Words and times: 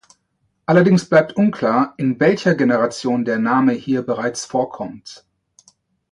Allerdings 0.65 1.05
bleibt 1.07 1.35
unklar, 1.35 1.93
in 1.97 2.19
welcher 2.19 2.55
Generation 2.55 3.23
der 3.23 3.37
Name 3.37 3.73
hier 3.73 4.01
bereits 4.01 4.45
vorkommt. 4.45 5.27